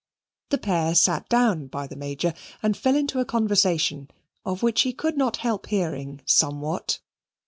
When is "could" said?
4.93-5.15